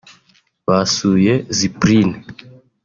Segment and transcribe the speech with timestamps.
[0.67, 2.15] basuye Zipline